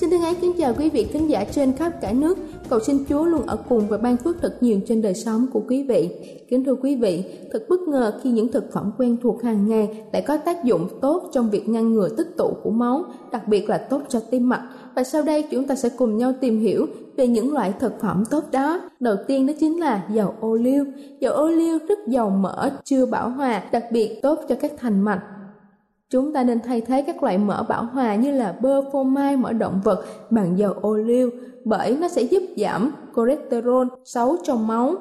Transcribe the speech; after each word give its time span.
Ái 0.00 0.34
kính 0.40 0.52
chào 0.58 0.74
quý 0.78 0.90
vị 0.90 1.04
khán 1.12 1.26
giả 1.26 1.44
trên 1.44 1.72
khắp 1.72 1.92
cả 2.00 2.12
nước. 2.12 2.38
Cầu 2.68 2.80
xin 2.80 3.04
Chúa 3.08 3.24
luôn 3.24 3.46
ở 3.46 3.56
cùng 3.68 3.88
và 3.88 3.98
ban 3.98 4.16
phước 4.16 4.36
thật 4.42 4.56
nhiều 4.60 4.80
trên 4.86 5.02
đời 5.02 5.14
sống 5.14 5.46
của 5.52 5.62
quý 5.68 5.82
vị. 5.82 6.10
Kính 6.48 6.64
thưa 6.64 6.74
quý 6.74 6.96
vị, 6.96 7.24
thật 7.52 7.66
bất 7.68 7.80
ngờ 7.80 8.20
khi 8.22 8.30
những 8.30 8.52
thực 8.52 8.72
phẩm 8.72 8.92
quen 8.98 9.16
thuộc 9.22 9.42
hàng 9.42 9.68
ngày 9.68 10.04
lại 10.12 10.22
có 10.22 10.36
tác 10.36 10.64
dụng 10.64 10.88
tốt 11.00 11.30
trong 11.32 11.50
việc 11.50 11.68
ngăn 11.68 11.92
ngừa 11.92 12.08
tích 12.08 12.36
tụ 12.36 12.50
của 12.62 12.70
máu, 12.70 13.04
đặc 13.32 13.48
biệt 13.48 13.68
là 13.68 13.78
tốt 13.78 14.02
cho 14.08 14.20
tim 14.30 14.48
mạch. 14.48 14.68
Và 14.94 15.04
sau 15.04 15.22
đây 15.22 15.44
chúng 15.50 15.66
ta 15.66 15.74
sẽ 15.74 15.88
cùng 15.88 16.16
nhau 16.16 16.32
tìm 16.40 16.60
hiểu 16.60 16.86
về 17.16 17.26
những 17.26 17.52
loại 17.52 17.72
thực 17.80 18.00
phẩm 18.00 18.24
tốt 18.30 18.44
đó. 18.52 18.80
Đầu 19.00 19.16
tiên 19.26 19.46
đó 19.46 19.52
chính 19.60 19.80
là 19.80 20.06
dầu 20.10 20.34
ô 20.40 20.54
liu. 20.54 20.84
Dầu 21.20 21.34
ô 21.34 21.48
liu 21.48 21.78
rất 21.88 21.98
giàu 22.08 22.30
mỡ, 22.30 22.70
chưa 22.84 23.06
bảo 23.06 23.30
hòa, 23.30 23.62
đặc 23.72 23.84
biệt 23.92 24.22
tốt 24.22 24.38
cho 24.48 24.54
các 24.60 24.72
thành 24.78 25.00
mạch 25.00 25.22
Chúng 26.10 26.32
ta 26.32 26.44
nên 26.44 26.60
thay 26.60 26.80
thế 26.80 27.02
các 27.02 27.22
loại 27.22 27.38
mỡ 27.38 27.64
bảo 27.68 27.84
hòa 27.84 28.14
như 28.14 28.32
là 28.32 28.54
bơ, 28.60 28.90
phô 28.92 29.02
mai, 29.02 29.36
mỡ 29.36 29.52
động 29.52 29.80
vật 29.84 30.04
bằng 30.30 30.58
dầu 30.58 30.72
ô 30.80 30.96
liu 30.96 31.30
bởi 31.64 31.96
nó 32.00 32.08
sẽ 32.08 32.22
giúp 32.22 32.42
giảm 32.56 32.92
cholesterol 33.16 33.86
xấu 34.04 34.36
trong 34.42 34.66
máu. 34.66 34.94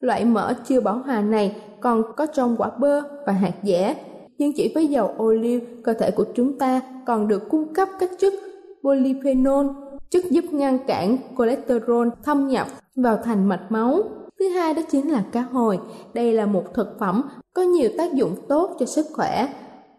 Loại 0.00 0.24
mỡ 0.24 0.54
chưa 0.68 0.80
bảo 0.80 0.98
hòa 0.98 1.20
này 1.20 1.56
còn 1.80 2.02
có 2.16 2.26
trong 2.26 2.56
quả 2.58 2.70
bơ 2.78 3.00
và 3.26 3.32
hạt 3.32 3.52
dẻ. 3.62 3.94
Nhưng 4.38 4.52
chỉ 4.56 4.72
với 4.74 4.86
dầu 4.86 5.14
ô 5.16 5.32
liu, 5.32 5.60
cơ 5.84 5.92
thể 5.92 6.10
của 6.10 6.24
chúng 6.34 6.58
ta 6.58 6.80
còn 7.06 7.28
được 7.28 7.48
cung 7.48 7.74
cấp 7.74 7.88
các 8.00 8.10
chất 8.18 8.34
polyphenol, 8.82 9.66
chất 10.10 10.24
giúp 10.30 10.44
ngăn 10.50 10.78
cản 10.86 11.16
cholesterol 11.38 12.08
thâm 12.24 12.48
nhập 12.48 12.66
vào 12.96 13.18
thành 13.24 13.48
mạch 13.48 13.66
máu. 13.68 14.02
Thứ 14.38 14.48
hai 14.48 14.74
đó 14.74 14.82
chính 14.90 15.12
là 15.12 15.24
cá 15.32 15.40
hồi. 15.40 15.78
Đây 16.14 16.32
là 16.32 16.46
một 16.46 16.74
thực 16.74 16.96
phẩm 16.98 17.22
có 17.54 17.62
nhiều 17.62 17.90
tác 17.98 18.14
dụng 18.14 18.36
tốt 18.48 18.76
cho 18.78 18.86
sức 18.86 19.06
khỏe 19.12 19.48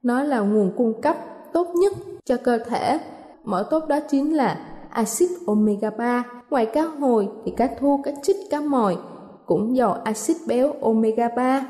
nó 0.03 0.23
là 0.23 0.39
nguồn 0.39 0.71
cung 0.77 1.01
cấp 1.01 1.17
tốt 1.53 1.67
nhất 1.75 1.93
cho 2.25 2.37
cơ 2.37 2.57
thể. 2.57 2.99
Mỡ 3.43 3.67
tốt 3.69 3.87
đó 3.87 3.99
chính 3.99 4.35
là 4.35 4.59
axit 4.89 5.29
omega 5.47 5.89
3. 5.89 6.23
Ngoài 6.49 6.65
cá 6.65 6.81
hồi 6.81 7.27
thì 7.45 7.51
cá 7.57 7.69
thu, 7.79 8.01
cá 8.03 8.11
chích, 8.23 8.35
cá 8.49 8.61
mòi 8.61 8.97
cũng 9.45 9.77
giàu 9.77 9.93
axit 10.03 10.37
béo 10.47 10.73
omega 10.81 11.29
3. 11.35 11.67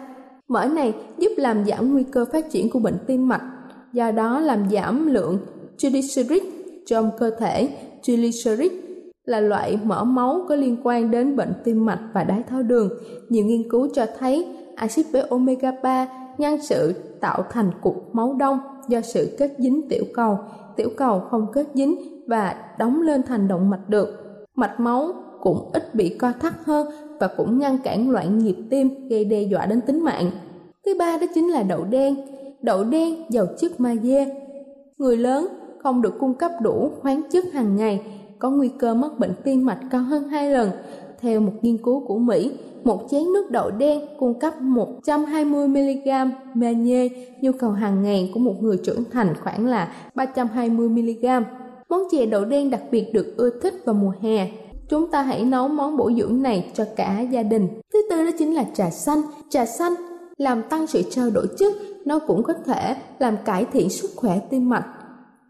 Mỡ 0.47 0.65
này 0.65 0.93
giúp 1.17 1.31
làm 1.37 1.65
giảm 1.65 1.93
nguy 1.93 2.03
cơ 2.03 2.25
phát 2.31 2.49
triển 2.49 2.69
của 2.69 2.79
bệnh 2.79 2.97
tim 3.07 3.27
mạch, 3.27 3.41
do 3.93 4.11
đó 4.11 4.39
làm 4.39 4.69
giảm 4.69 5.07
lượng 5.07 5.39
triglycerid 5.77 6.43
trong 6.85 7.11
cơ 7.19 7.29
thể. 7.29 7.69
Triglycerid 8.01 8.71
là 9.25 9.39
loại 9.39 9.79
mỡ 9.83 10.03
máu 10.03 10.45
có 10.49 10.55
liên 10.55 10.77
quan 10.83 11.11
đến 11.11 11.35
bệnh 11.35 11.53
tim 11.63 11.85
mạch 11.85 11.99
và 12.13 12.23
đái 12.23 12.43
tháo 12.49 12.63
đường. 12.63 12.89
Nhiều 13.29 13.45
nghiên 13.45 13.69
cứu 13.69 13.87
cho 13.93 14.05
thấy 14.19 14.47
axit 14.75 15.05
béo 15.13 15.23
omega 15.29 15.71
3 15.83 16.07
ngăn 16.37 16.61
sự 16.61 16.93
tạo 17.21 17.43
thành 17.49 17.71
cục 17.81 18.15
máu 18.15 18.35
đông 18.39 18.59
do 18.87 19.01
sự 19.01 19.35
kết 19.39 19.51
dính 19.57 19.89
tiểu 19.89 20.03
cầu. 20.13 20.39
Tiểu 20.75 20.89
cầu 20.97 21.19
không 21.19 21.47
kết 21.53 21.67
dính 21.73 21.95
và 22.27 22.55
đóng 22.79 23.01
lên 23.01 23.23
thành 23.23 23.47
động 23.47 23.69
mạch 23.69 23.89
được. 23.89 24.09
Mạch 24.55 24.79
máu 24.79 25.13
cũng 25.41 25.69
ít 25.73 25.95
bị 25.95 26.17
co 26.17 26.31
thắt 26.39 26.53
hơn 26.65 26.87
và 27.19 27.27
cũng 27.37 27.59
ngăn 27.59 27.77
cản 27.83 28.09
loạn 28.09 28.37
nhịp 28.37 28.55
tim 28.69 29.07
gây 29.09 29.25
đe 29.25 29.41
dọa 29.41 29.65
đến 29.65 29.81
tính 29.81 30.03
mạng. 30.03 30.31
Thứ 30.85 30.95
ba 30.99 31.17
đó 31.17 31.27
chính 31.35 31.49
là 31.49 31.63
đậu 31.63 31.83
đen. 31.83 32.15
Đậu 32.61 32.83
đen 32.83 33.15
giàu 33.29 33.45
chất 33.57 33.79
magie. 33.79 34.25
Người 34.97 35.17
lớn 35.17 35.47
không 35.83 36.01
được 36.01 36.19
cung 36.19 36.33
cấp 36.33 36.51
đủ 36.61 36.91
khoáng 37.01 37.21
chất 37.31 37.45
hàng 37.53 37.75
ngày, 37.75 38.01
có 38.39 38.49
nguy 38.49 38.69
cơ 38.79 38.93
mắc 38.93 39.11
bệnh 39.19 39.33
tim 39.43 39.65
mạch 39.65 39.79
cao 39.91 40.01
hơn 40.01 40.23
hai 40.23 40.51
lần. 40.51 40.69
Theo 41.21 41.39
một 41.39 41.53
nghiên 41.61 41.77
cứu 41.77 42.03
của 42.07 42.17
Mỹ, 42.17 42.51
một 42.83 43.07
chén 43.11 43.23
nước 43.33 43.51
đậu 43.51 43.71
đen 43.71 44.01
cung 44.19 44.39
cấp 44.39 44.53
120mg 44.61 46.29
magie, 46.53 47.09
nhu 47.41 47.51
cầu 47.51 47.71
hàng 47.71 48.03
ngày 48.03 48.31
của 48.33 48.39
một 48.39 48.53
người 48.61 48.77
trưởng 48.77 49.03
thành 49.11 49.33
khoảng 49.43 49.65
là 49.65 49.93
320mg. 50.15 51.43
Món 51.89 52.03
chè 52.11 52.25
đậu 52.25 52.45
đen 52.45 52.69
đặc 52.69 52.81
biệt 52.91 53.13
được 53.13 53.33
ưa 53.37 53.49
thích 53.61 53.73
vào 53.85 53.95
mùa 53.95 54.13
hè. 54.21 54.51
Chúng 54.89 55.11
ta 55.11 55.21
hãy 55.21 55.45
nấu 55.45 55.67
món 55.67 55.97
bổ 55.97 56.11
dưỡng 56.11 56.41
này 56.41 56.71
cho 56.73 56.85
cả 56.95 57.21
gia 57.21 57.43
đình. 57.43 57.67
Thứ 57.93 58.01
tư 58.09 58.23
đó 58.25 58.31
chính 58.37 58.55
là 58.55 58.65
trà 58.73 58.89
xanh. 58.89 59.21
Trà 59.49 59.65
xanh 59.65 59.93
làm 60.37 60.63
tăng 60.69 60.87
sự 60.87 61.01
trao 61.09 61.29
đổi 61.29 61.47
chất, 61.57 61.73
nó 62.05 62.19
cũng 62.19 62.43
có 62.43 62.53
thể 62.65 62.95
làm 63.19 63.37
cải 63.45 63.65
thiện 63.65 63.89
sức 63.89 64.11
khỏe 64.15 64.39
tim 64.49 64.69
mạch. 64.69 64.85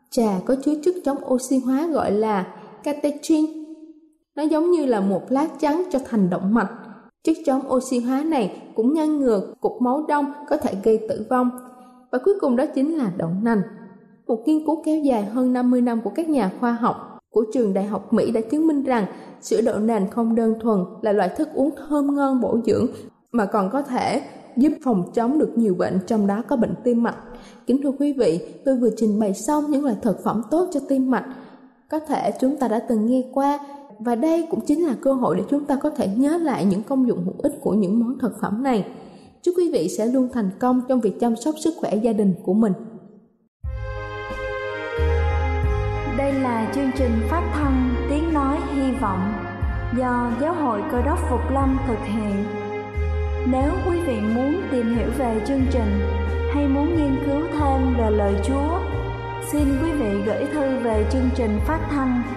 Trà 0.09 0.39
có 0.45 0.55
chứa 0.65 0.73
chất 0.83 0.95
chống 1.05 1.17
oxy 1.33 1.57
hóa 1.57 1.87
gọi 1.87 2.11
là 2.11 2.47
catechin. 2.83 3.56
Nó 4.37 4.43
giống 4.43 4.71
như 4.71 4.85
là 4.85 4.99
một 4.99 5.31
lá 5.31 5.47
chắn 5.59 5.83
cho 5.91 5.99
thành 6.05 6.29
động 6.29 6.53
mạch 6.53 6.69
Chất 7.23 7.37
chống 7.45 7.61
oxy 7.73 7.99
hóa 7.99 8.23
này 8.23 8.61
cũng 8.75 8.93
ngăn 8.93 9.19
ngừa 9.19 9.53
cục 9.61 9.81
máu 9.81 10.05
đông 10.07 10.25
có 10.49 10.57
thể 10.57 10.73
gây 10.83 10.99
tử 11.09 11.25
vong. 11.29 11.49
Và 12.11 12.19
cuối 12.25 12.33
cùng 12.41 12.55
đó 12.55 12.65
chính 12.75 12.97
là 12.97 13.11
đậu 13.17 13.29
nành. 13.41 13.61
Một 14.27 14.43
nghiên 14.45 14.65
cứu 14.65 14.83
kéo 14.85 14.99
dài 14.99 15.25
hơn 15.25 15.53
50 15.53 15.81
năm 15.81 16.01
của 16.01 16.09
các 16.09 16.29
nhà 16.29 16.51
khoa 16.59 16.71
học 16.71 17.19
của 17.29 17.45
trường 17.53 17.73
đại 17.73 17.85
học 17.85 18.13
Mỹ 18.13 18.31
đã 18.31 18.41
chứng 18.41 18.67
minh 18.67 18.83
rằng 18.83 19.05
sữa 19.41 19.61
đậu 19.61 19.79
nành 19.79 20.09
không 20.09 20.35
đơn 20.35 20.59
thuần 20.59 20.79
là 21.01 21.11
loại 21.11 21.29
thức 21.29 21.49
uống 21.53 21.69
thơm 21.75 22.15
ngon 22.15 22.41
bổ 22.41 22.59
dưỡng 22.65 22.87
mà 23.31 23.45
còn 23.45 23.69
có 23.69 23.81
thể 23.81 24.21
giúp 24.57 24.71
phòng 24.83 25.11
chống 25.13 25.39
được 25.39 25.51
nhiều 25.55 25.75
bệnh 25.75 25.99
trong 26.07 26.27
đó 26.27 26.43
có 26.47 26.55
bệnh 26.55 26.73
tim 26.83 27.03
mạch. 27.03 27.17
Kính 27.67 27.81
thưa 27.83 27.91
quý 27.99 28.13
vị, 28.13 28.41
tôi 28.65 28.75
vừa 28.75 28.89
trình 28.97 29.19
bày 29.19 29.33
xong 29.33 29.71
những 29.71 29.83
loại 29.83 29.95
thực 30.01 30.23
phẩm 30.23 30.41
tốt 30.51 30.69
cho 30.73 30.79
tim 30.89 31.11
mạch. 31.11 31.25
Có 31.89 31.99
thể 31.99 32.31
chúng 32.41 32.57
ta 32.57 32.67
đã 32.67 32.79
từng 32.79 33.05
nghe 33.05 33.23
qua 33.33 33.59
và 33.99 34.15
đây 34.15 34.47
cũng 34.49 34.59
chính 34.65 34.85
là 34.85 34.95
cơ 35.01 35.13
hội 35.13 35.35
để 35.35 35.43
chúng 35.49 35.65
ta 35.65 35.75
có 35.75 35.89
thể 35.89 36.07
nhớ 36.07 36.37
lại 36.37 36.65
những 36.65 36.83
công 36.83 37.07
dụng 37.07 37.23
hữu 37.25 37.35
ích 37.37 37.53
của 37.61 37.73
những 37.73 37.99
món 37.99 38.19
thực 38.19 38.41
phẩm 38.41 38.63
này. 38.63 38.85
Chúc 39.41 39.55
quý 39.57 39.71
vị 39.73 39.89
sẽ 39.97 40.05
luôn 40.05 40.29
thành 40.33 40.49
công 40.59 40.81
trong 40.89 41.01
việc 41.01 41.19
chăm 41.19 41.35
sóc 41.35 41.55
sức 41.63 41.73
khỏe 41.77 41.95
gia 41.95 42.13
đình 42.13 42.33
của 42.43 42.53
mình. 42.53 42.73
Đây 46.17 46.33
là 46.33 46.71
chương 46.75 46.91
trình 46.97 47.11
phát 47.29 47.51
thanh 47.53 47.95
Tiếng 48.09 48.33
Nói 48.33 48.57
Hy 48.75 48.91
Vọng 49.01 49.33
do 49.97 50.31
Giáo 50.41 50.53
hội 50.53 50.81
Cơ 50.91 51.01
đốc 51.01 51.19
Phục 51.29 51.51
Lâm 51.53 51.77
thực 51.87 51.99
hiện. 52.05 52.43
Nếu 53.51 53.71
quý 53.89 53.99
vị 54.07 54.19
muốn 54.35 54.61
tìm 54.71 54.95
hiểu 54.95 55.09
về 55.17 55.41
chương 55.47 55.65
trình 55.71 55.99
hay 56.53 56.67
muốn 56.67 56.95
nghiên 56.95 57.15
cứu 57.25 57.41
thêm 57.59 57.95
về 57.97 58.09
lời 58.09 58.35
Chúa, 58.47 58.79
xin 59.51 59.63
quý 59.83 59.91
vị 59.91 60.21
gửi 60.25 60.45
thư 60.53 60.79
về 60.83 61.05
chương 61.11 61.29
trình 61.35 61.59
phát 61.67 61.87
thanh 61.89 62.36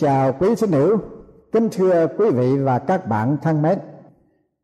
Chào 0.00 0.32
quý 0.32 0.54
thính 0.54 0.72
hữu, 0.72 0.98
kính 1.52 1.68
thưa 1.72 2.06
quý 2.18 2.30
vị 2.30 2.58
và 2.58 2.78
các 2.78 3.06
bạn 3.06 3.36
thân 3.42 3.62
mến. 3.62 3.78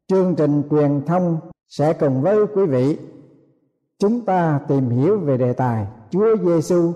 Chương 0.08 0.34
trình 0.36 0.62
truyền 0.70 1.02
thông 1.06 1.38
sẽ 1.68 1.92
cùng 1.92 2.22
với 2.22 2.46
quý 2.54 2.66
vị 2.66 2.98
chúng 3.98 4.24
ta 4.24 4.60
tìm 4.68 4.90
hiểu 4.90 5.18
về 5.18 5.36
đề 5.36 5.52
tài 5.52 5.86
Chúa 6.10 6.36
Giêsu 6.36 6.92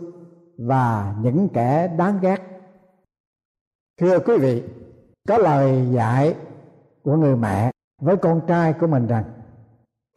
và 0.59 1.15
những 1.23 1.49
kẻ 1.49 1.89
đáng 1.99 2.19
ghét. 2.23 2.37
Thưa 4.01 4.19
quý 4.19 4.39
vị, 4.39 4.63
có 5.29 5.39
lời 5.39 5.89
dạy 5.93 6.35
của 7.03 7.17
người 7.17 7.37
mẹ 7.37 7.71
với 8.03 8.17
con 8.17 8.41
trai 8.47 8.73
của 8.73 8.87
mình 8.87 9.07
rằng 9.07 9.25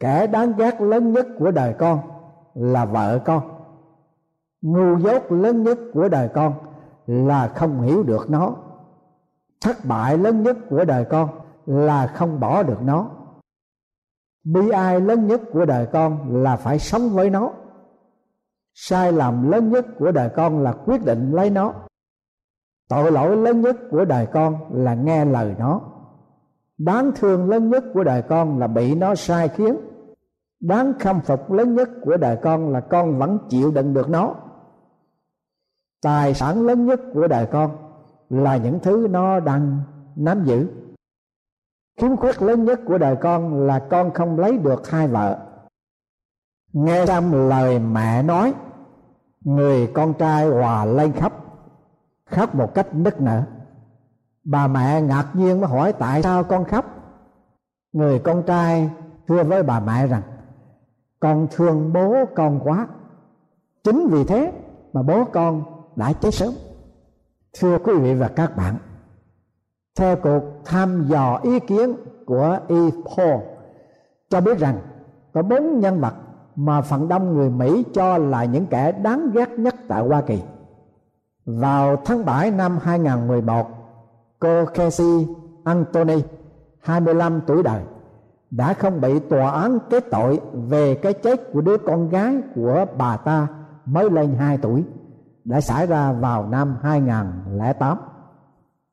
kẻ 0.00 0.26
đáng 0.26 0.52
ghét 0.56 0.80
lớn 0.80 1.12
nhất 1.12 1.26
của 1.38 1.50
đời 1.50 1.74
con 1.78 2.00
là 2.54 2.84
vợ 2.84 3.18
con 3.24 3.42
ngu 4.62 4.98
dốt 4.98 5.32
lớn 5.32 5.62
nhất 5.62 5.78
của 5.94 6.08
đời 6.08 6.28
con 6.34 6.73
là 7.06 7.48
không 7.48 7.80
hiểu 7.80 8.02
được 8.02 8.30
nó. 8.30 8.56
Thất 9.60 9.76
bại 9.84 10.18
lớn 10.18 10.42
nhất 10.42 10.56
của 10.70 10.84
đời 10.84 11.04
con 11.04 11.28
là 11.66 12.06
không 12.06 12.40
bỏ 12.40 12.62
được 12.62 12.82
nó. 12.82 13.10
Bi 14.44 14.70
ai 14.70 15.00
lớn 15.00 15.26
nhất 15.26 15.40
của 15.52 15.64
đời 15.64 15.86
con 15.92 16.42
là 16.42 16.56
phải 16.56 16.78
sống 16.78 17.08
với 17.08 17.30
nó. 17.30 17.50
Sai 18.74 19.12
lầm 19.12 19.50
lớn 19.50 19.70
nhất 19.70 19.86
của 19.98 20.12
đời 20.12 20.30
con 20.36 20.62
là 20.62 20.72
quyết 20.72 21.04
định 21.04 21.32
lấy 21.32 21.50
nó. 21.50 21.72
Tội 22.88 23.12
lỗi 23.12 23.36
lớn 23.36 23.60
nhất 23.60 23.76
của 23.90 24.04
đời 24.04 24.26
con 24.26 24.56
là 24.70 24.94
nghe 24.94 25.24
lời 25.24 25.54
nó. 25.58 25.80
Đáng 26.78 27.12
thương 27.14 27.48
lớn 27.48 27.70
nhất 27.70 27.84
của 27.94 28.04
đời 28.04 28.22
con 28.22 28.58
là 28.58 28.66
bị 28.66 28.94
nó 28.94 29.14
sai 29.14 29.48
khiến. 29.48 29.76
Đáng 30.60 30.92
khâm 30.98 31.20
phục 31.20 31.52
lớn 31.52 31.74
nhất 31.74 31.88
của 32.04 32.16
đời 32.16 32.36
con 32.42 32.72
là 32.72 32.80
con 32.80 33.18
vẫn 33.18 33.38
chịu 33.48 33.70
đựng 33.70 33.94
được 33.94 34.10
nó 34.10 34.34
tài 36.04 36.34
sản 36.34 36.66
lớn 36.66 36.86
nhất 36.86 37.00
của 37.14 37.28
đời 37.28 37.46
con 37.46 37.70
là 38.28 38.56
những 38.56 38.78
thứ 38.82 39.06
nó 39.10 39.40
đang 39.40 39.80
nắm 40.16 40.44
giữ. 40.44 40.68
Khiếm 42.00 42.16
khuyết 42.16 42.42
lớn 42.42 42.64
nhất 42.64 42.80
của 42.86 42.98
đời 42.98 43.16
con 43.16 43.66
là 43.66 43.78
con 43.90 44.10
không 44.14 44.38
lấy 44.38 44.58
được 44.58 44.90
hai 44.90 45.08
vợ. 45.08 45.38
Nghe 46.72 47.06
xong 47.06 47.48
lời 47.48 47.78
mẹ 47.78 48.22
nói, 48.22 48.54
người 49.40 49.86
con 49.86 50.14
trai 50.14 50.48
hòa 50.48 50.84
lên 50.84 51.12
khóc 51.12 51.32
khóc 52.30 52.54
một 52.54 52.74
cách 52.74 52.94
nức 52.94 53.20
nở. 53.20 53.42
Bà 54.44 54.66
mẹ 54.66 55.00
ngạc 55.00 55.26
nhiên 55.34 55.60
mới 55.60 55.70
hỏi 55.70 55.92
tại 55.92 56.22
sao 56.22 56.44
con 56.44 56.64
khóc. 56.64 56.84
Người 57.92 58.18
con 58.18 58.42
trai 58.42 58.90
thưa 59.28 59.44
với 59.44 59.62
bà 59.62 59.80
mẹ 59.80 60.06
rằng, 60.06 60.22
con 61.20 61.46
thương 61.50 61.92
bố 61.92 62.14
con 62.34 62.60
quá. 62.64 62.86
Chính 63.84 64.08
vì 64.10 64.24
thế 64.24 64.52
mà 64.92 65.02
bố 65.02 65.24
con 65.24 65.73
đã 65.96 66.12
chết 66.12 66.34
sớm 66.34 66.54
thưa 67.60 67.78
quý 67.78 67.92
vị 67.94 68.14
và 68.14 68.28
các 68.28 68.56
bạn 68.56 68.74
theo 69.98 70.16
cuộc 70.16 70.42
thăm 70.64 71.04
dò 71.08 71.40
ý 71.42 71.60
kiến 71.60 71.96
của 72.26 72.58
E. 72.68 72.76
Paul 73.16 73.40
cho 74.30 74.40
biết 74.40 74.58
rằng 74.58 74.78
có 75.32 75.42
bốn 75.42 75.80
nhân 75.80 76.00
vật 76.00 76.14
mà 76.56 76.80
phần 76.80 77.08
đông 77.08 77.34
người 77.34 77.50
Mỹ 77.50 77.84
cho 77.94 78.18
là 78.18 78.44
những 78.44 78.66
kẻ 78.66 78.92
đáng 78.92 79.30
ghét 79.34 79.50
nhất 79.50 79.74
tại 79.88 80.02
Hoa 80.02 80.20
Kỳ. 80.20 80.42
Vào 81.44 81.96
tháng 82.04 82.24
7 82.24 82.50
năm 82.50 82.78
2011, 82.82 83.66
cô 84.38 84.64
Casey 84.64 85.26
Anthony, 85.64 86.22
25 86.80 87.40
tuổi 87.46 87.62
đời, 87.62 87.82
đã 88.50 88.74
không 88.74 89.00
bị 89.00 89.18
tòa 89.18 89.50
án 89.50 89.78
kết 89.90 90.04
tội 90.10 90.40
về 90.52 90.94
cái 90.94 91.12
chết 91.12 91.52
của 91.52 91.60
đứa 91.60 91.78
con 91.78 92.08
gái 92.08 92.36
của 92.54 92.86
bà 92.98 93.16
ta 93.16 93.46
mới 93.84 94.10
lên 94.10 94.34
2 94.38 94.58
tuổi 94.58 94.84
đã 95.44 95.60
xảy 95.60 95.86
ra 95.86 96.12
vào 96.12 96.48
năm 96.48 96.76
2008. 96.82 97.98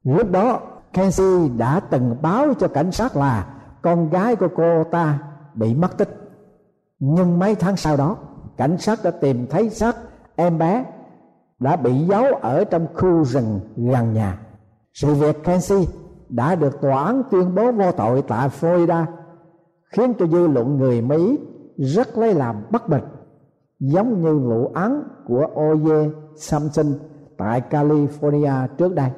Lúc 0.03 0.31
đó 0.31 0.59
Kenzie 0.93 1.57
đã 1.57 1.79
từng 1.79 2.15
báo 2.21 2.53
cho 2.59 2.67
cảnh 2.67 2.91
sát 2.91 3.15
là 3.15 3.47
con 3.81 4.09
gái 4.09 4.35
của 4.35 4.47
cô 4.55 4.83
ta 4.83 5.19
bị 5.53 5.73
mất 5.75 5.97
tích. 5.97 6.09
Nhưng 6.99 7.39
mấy 7.39 7.55
tháng 7.55 7.77
sau 7.77 7.97
đó, 7.97 8.17
cảnh 8.57 8.77
sát 8.77 8.99
đã 9.03 9.11
tìm 9.11 9.47
thấy 9.49 9.69
xác 9.69 9.95
em 10.35 10.57
bé 10.57 10.85
đã 11.59 11.75
bị 11.75 12.05
giấu 12.05 12.25
ở 12.41 12.63
trong 12.63 12.87
khu 12.93 13.23
rừng 13.23 13.59
gần 13.75 14.13
nhà. 14.13 14.39
Sự 14.93 15.13
việc 15.13 15.43
Kenzie 15.43 15.85
đã 16.29 16.55
được 16.55 16.81
tòa 16.81 17.03
án 17.03 17.23
tuyên 17.31 17.55
bố 17.55 17.71
vô 17.71 17.91
tội 17.91 18.21
tại 18.27 18.49
Florida 18.49 19.05
khiến 19.91 20.13
cho 20.19 20.27
dư 20.27 20.47
luận 20.47 20.77
người 20.77 21.01
Mỹ 21.01 21.39
rất 21.77 22.17
lấy 22.17 22.33
làm 22.33 22.55
bất 22.69 22.89
bình 22.89 23.03
giống 23.79 24.21
như 24.21 24.37
vụ 24.37 24.71
án 24.73 25.03
của 25.25 25.47
O.J. 25.55 26.11
Samson 26.41 26.85
tại 27.37 27.61
California 27.69 28.67
trước 28.77 28.95
đây. 28.95 29.09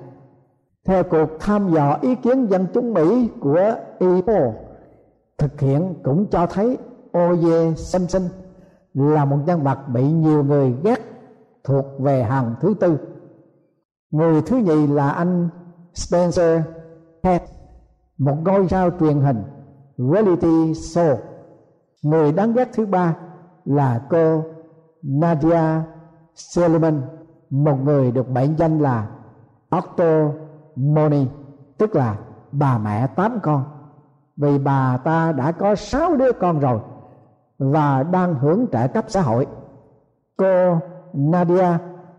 Theo 0.86 1.03
cuộc 1.03 1.30
thăm 1.39 1.74
dò 1.74 1.98
ý 2.01 2.15
kiến 2.15 2.46
dân 2.46 2.68
chúng 2.74 2.94
Mỹ 2.94 3.30
của 3.39 3.75
EPO 4.00 4.53
thực 5.38 5.60
hiện 5.60 5.94
cũng 6.03 6.25
cho 6.32 6.48
thấy 6.48 6.77
O.J. 7.12 7.75
Simpson 7.75 8.22
là 8.94 9.25
một 9.25 9.38
nhân 9.46 9.63
vật 9.63 9.77
bị 9.94 10.12
nhiều 10.12 10.44
người 10.44 10.75
ghét 10.84 11.00
thuộc 11.63 11.86
về 12.00 12.24
hàng 12.24 12.56
thứ 12.62 12.74
tư. 12.80 12.98
Người 14.12 14.42
thứ 14.42 14.58
nhì 14.58 14.88
là 14.88 15.10
anh 15.10 15.50
Spencer 15.94 16.62
Head, 17.24 17.42
một 18.18 18.36
ngôi 18.46 18.68
sao 18.70 18.89
truyền 19.00 19.20
hình 19.20 19.44
reality 19.98 20.72
show. 20.74 21.15
Người 22.03 22.32
đáng 22.32 22.53
ghét 22.53 22.70
thứ 22.74 22.86
ba 22.86 23.15
là 23.65 24.01
cô 24.10 24.44
Nadia 25.01 25.82
Solomon, 26.36 27.02
một 27.50 27.75
người 27.84 28.12
được 28.12 28.30
mệnh 28.30 28.56
danh 28.58 28.80
là 28.80 29.08
Octomoni, 29.70 31.28
tức 31.78 31.96
là 31.96 32.18
bà 32.52 32.78
mẹ 32.78 33.08
tám 33.08 33.40
con. 33.44 33.63
Vì 34.38 34.58
bà 34.58 34.98
ta 34.98 35.32
đã 35.32 35.52
có 35.52 35.75
sáu 35.75 36.16
đứa 36.16 36.32
con 36.32 36.60
rồi 36.60 36.80
và 37.60 38.04
đang 38.04 38.36
hưởng 38.36 38.66
trợ 38.72 38.88
cấp 38.88 39.06
xã 39.08 39.22
hội. 39.22 39.48
Cô 40.38 40.78
Nadia 41.13 41.78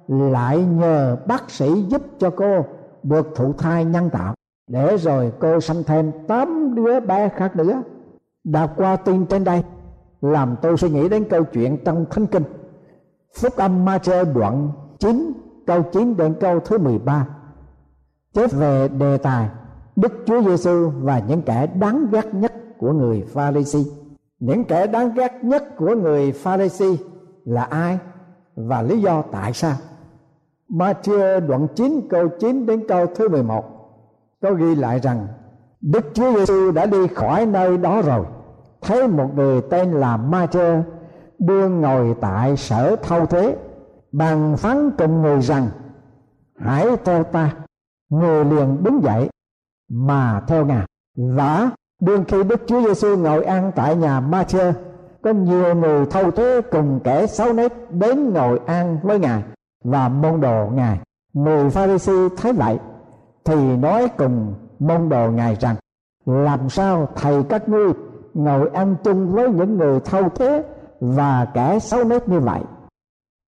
lại 0.09 0.65
nhờ 0.65 1.17
bác 1.27 1.51
sĩ 1.51 1.83
giúp 1.83 2.03
cho 2.19 2.31
cô 2.31 2.65
được 3.03 3.27
thụ 3.35 3.53
thai 3.53 3.85
nhân 3.85 4.11
tạo. 4.11 4.35
Để 4.69 4.97
rồi 4.97 5.33
cô 5.39 5.61
sanh 5.61 5.83
thêm 5.87 6.13
tám 6.29 6.75
đứa 6.75 7.01
bé 7.01 7.29
khác 7.29 7.57
nữa. 7.57 7.83
Đọc 8.45 8.71
qua 8.77 8.97
tin 8.97 9.27
trên 9.27 9.45
đây, 9.45 9.65
làm 10.21 10.57
tôi 10.63 10.77
suy 10.77 10.91
nghĩ 10.91 11.09
đến 11.09 11.25
câu 11.31 11.45
chuyện 11.45 11.79
trong 11.85 12.05
thánh 12.11 12.27
kinh 12.27 12.45
phúc 13.41 13.57
âm 13.57 13.85
Matthew 13.85 14.33
đoạn 14.33 14.71
9 14.99 15.33
câu 15.67 15.83
9 15.83 16.17
đến 16.17 16.35
câu 16.41 16.61
thứ 16.61 16.79
13 16.79 17.27
chép 18.35 18.53
về 18.53 18.89
đề 18.89 19.19
tài, 19.19 19.49
Đức 19.97 20.13
Chúa 20.27 20.43
Giêsu 20.43 20.91
và 21.01 21.19
những 21.19 21.43
kẻ 21.43 21.67
đáng 21.67 22.07
ghét 22.13 22.35
nhất 22.35 22.53
của 22.79 22.93
người 22.93 23.25
Pha-ri-si. 23.33 23.87
Những 24.39 24.65
kẻ 24.65 24.87
đáng 24.87 25.15
ghét 25.15 25.33
nhất 25.43 25.77
của 25.77 25.95
người 25.95 26.33
Pha-ri-si 26.33 26.99
là 27.45 27.63
ai 27.63 27.99
và 28.57 28.83
lý 28.83 29.01
do 29.01 29.23
tại 29.33 29.53
sao? 29.53 29.77
Matthew 30.69 31.47
đoạn 31.47 31.67
9 31.75 32.01
câu 32.11 32.29
9 32.41 32.67
đến 32.67 32.85
câu 32.89 33.07
thứ 33.15 33.29
11 33.29 33.65
có 34.43 34.53
ghi 34.53 34.75
lại 34.75 34.99
rằng, 34.99 35.27
Đức 35.81 36.07
Chúa 36.15 36.33
Giêsu 36.37 36.71
đã 36.71 36.87
đi 36.87 37.07
khỏi 37.07 37.47
nơi 37.47 37.79
đó 37.79 38.03
rồi, 38.03 38.25
thấy 38.81 39.09
một 39.09 39.29
người 39.35 39.61
tên 39.71 39.93
là 39.93 40.17
Matthew 40.17 40.83
đương 41.47 41.81
ngồi 41.81 42.15
tại 42.21 42.57
sở 42.57 42.97
thâu 42.97 43.27
thuế 43.27 43.57
bàn 44.13 44.57
phán 44.57 44.91
cùng 44.99 45.23
người 45.23 45.41
rằng, 45.41 45.69
hãy 46.59 46.87
theo 47.05 47.25
ta. 47.25 47.55
Người 48.11 48.45
liền 48.45 48.85
đứng 48.85 49.03
dậy, 49.03 49.29
mà 49.91 50.41
theo 50.47 50.67
ngài. 50.67 50.87
Và 51.17 51.71
đương 52.01 52.25
khi 52.29 52.43
đức 52.43 52.61
chúa 52.67 52.83
giêsu 52.87 53.17
ngồi 53.17 53.45
ăn 53.45 53.73
tại 53.75 53.97
nhà 53.97 54.21
ma 54.21 54.45
chơ 54.45 54.73
có 55.23 55.31
nhiều 55.31 55.75
người 55.75 56.07
thâu 56.07 56.31
thuế 56.31 56.61
cùng 56.61 57.01
kẻ 57.05 57.27
xấu 57.27 57.53
nết 57.53 57.73
đến 57.91 58.33
ngồi 58.33 58.61
ăn 58.67 58.99
với 59.03 59.19
ngài 59.19 59.43
và 59.85 60.09
môn 60.09 60.41
đồ 60.41 60.71
ngài. 60.73 60.99
Người 61.33 61.71
Pha-ri-si 61.71 62.29
thấy 62.37 62.53
vậy, 62.53 62.79
thì 63.45 63.77
nói 63.77 64.09
cùng 64.17 64.55
môn 64.79 65.09
đồ 65.09 65.31
ngài 65.31 65.57
rằng, 65.61 65.77
làm 66.27 66.69
sao 66.69 67.09
thầy 67.17 67.43
các 67.43 67.69
ngươi 67.69 67.93
ngồi 68.35 68.69
ăn 68.69 68.97
chung 69.05 69.33
với 69.33 69.49
những 69.51 69.77
người 69.77 70.01
thâu 70.01 70.29
thuế 70.29 70.63
và 71.13 71.47
kẻ 71.55 71.79
xấu 71.79 72.05
nết 72.05 72.29
như 72.29 72.41
vậy. 72.41 72.61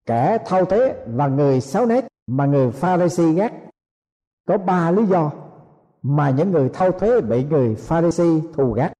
Kẻ 0.05 0.37
thâu 0.45 0.65
thuế 0.65 0.95
và 1.07 1.27
người 1.27 1.61
xấu 1.61 1.85
nết 1.85 2.07
mà 2.27 2.45
người 2.45 2.71
pharisee 2.71 3.31
ghét. 3.31 3.51
Có 4.47 4.57
ba 4.57 4.91
lý 4.91 5.05
do 5.05 5.31
mà 6.01 6.29
những 6.29 6.51
người 6.51 6.69
thâu 6.69 6.91
thuế 6.91 7.21
bị 7.21 7.43
người 7.43 7.75
pharisee 7.75 8.41
thù 8.53 8.71
ghét. 8.71 8.93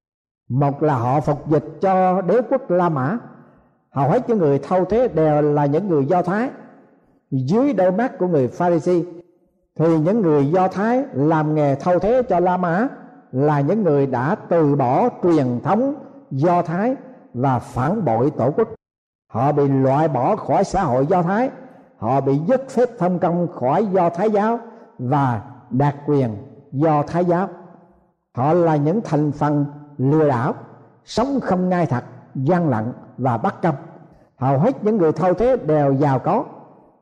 Một 0.50 0.84
là 0.84 0.96
họ 0.96 1.22
phục 1.22 1.50
dịch 1.50 1.66
cho 1.82 2.22
đế 2.22 2.42
quốc 2.50 2.72
la 2.72 2.90
mã. 2.90 3.18
Hầu 3.92 4.10
hết 4.10 4.30
những 4.30 4.38
người 4.38 4.60
thâu 4.60 4.86
thuế 4.86 5.08
đều 5.08 5.42
là 5.42 5.66
những 5.66 5.88
người 5.88 6.06
do 6.06 6.22
thái. 6.22 6.50
Dưới 7.32 7.74
đôi 7.74 7.92
mắt 7.92 8.18
của 8.20 8.28
người 8.28 8.48
pharisee 8.48 9.02
thì 9.80 9.98
những 10.00 10.22
người 10.22 10.52
do 10.52 10.68
thái 10.68 11.04
làm 11.14 11.56
nghề 11.56 11.76
thâu 11.76 12.00
thuế 12.00 12.24
cho 12.24 12.40
la 12.40 12.58
mã 12.58 12.88
là 13.32 13.62
những 13.62 13.84
người 13.84 14.06
đã 14.06 14.36
từ 14.36 14.76
bỏ 14.76 15.10
truyền 15.24 15.60
thống 15.64 15.96
do 16.32 16.62
thái 16.62 16.96
và 17.36 17.60
phản 17.60 18.06
bội 18.06 18.32
tổ 18.32 18.52
quốc. 18.52 18.68
Họ 19.32 19.52
bị 19.52 19.68
loại 19.68 20.08
bỏ 20.08 20.36
khỏi 20.36 20.64
xã 20.64 20.84
hội 20.84 21.06
do 21.06 21.22
thái. 21.22 21.50
Họ 21.98 22.22
bị 22.22 22.40
dứt 22.48 22.70
phép 22.70 22.90
thông 23.00 23.20
công 23.20 23.48
khỏi 23.48 23.86
do 23.86 24.10
thái 24.10 24.32
giáo 24.32 24.60
và 25.00 25.42
đạt 25.70 25.96
quyền 26.08 26.38
do 26.72 27.04
thái 27.04 27.26
giáo. 27.26 27.50
Họ 28.36 28.54
là 28.54 28.76
những 28.76 29.02
thành 29.02 29.32
phần 29.32 29.66
lừa 29.98 30.28
đảo, 30.28 30.54
sống 31.06 31.40
không 31.42 31.70
ngay 31.70 31.86
thật, 31.86 32.04
gian 32.36 32.70
lận 32.70 32.94
và 33.18 33.38
bắt 33.38 33.56
công. 33.62 33.76
hầu 34.38 34.60
hết 34.60 34.84
những 34.84 34.98
người 34.98 35.12
thâu 35.12 35.34
thuế 35.34 35.58
đều 35.58 35.94
giàu 35.94 36.20
có. 36.20 36.46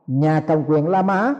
Nhà 0.06 0.42
cầm 0.46 0.62
quyền 0.68 0.88
la 0.88 1.02
mã 1.02 1.34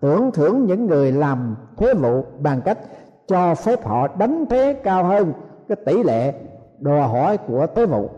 tưởng 0.00 0.30
thưởng 0.32 0.64
những 0.66 0.86
người 0.86 1.12
làm 1.12 1.56
thuế 1.76 1.94
vụ 1.94 2.24
bằng 2.38 2.60
cách 2.60 2.78
cho 3.26 3.54
phép 3.54 3.86
họ 3.86 4.08
đánh 4.18 4.46
thuế 4.46 4.72
cao 4.72 5.04
hơn 5.04 5.32
cái 5.68 5.76
tỷ 5.86 6.02
lệ 6.02 6.34
đòi 6.78 7.08
hỏi 7.08 7.36
của 7.36 7.66
thuế 7.66 7.86
vụ 7.86 8.10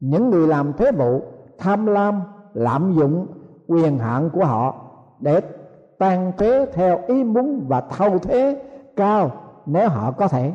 những 0.00 0.30
người 0.30 0.48
làm 0.48 0.72
thuế 0.72 0.92
vụ 0.92 1.22
tham 1.58 1.86
lam, 1.86 2.22
lạm 2.54 2.94
dụng 2.94 3.26
quyền 3.66 3.98
hạn 3.98 4.30
của 4.30 4.44
họ 4.44 4.74
để 5.20 5.40
tan 5.98 6.32
thuế 6.38 6.66
theo 6.72 7.00
ý 7.06 7.24
muốn 7.24 7.64
và 7.68 7.80
thâu 7.80 8.18
thuế 8.18 8.56
cao 8.96 9.30
nếu 9.66 9.88
họ 9.88 10.12
có 10.12 10.28
thể. 10.28 10.52